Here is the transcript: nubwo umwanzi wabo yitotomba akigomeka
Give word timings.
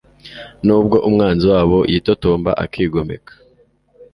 nubwo 0.65 0.95
umwanzi 1.07 1.45
wabo 1.53 1.79
yitotomba 1.91 2.51
akigomeka 2.63 3.33